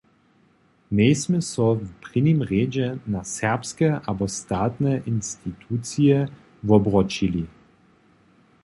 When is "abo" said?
4.11-4.25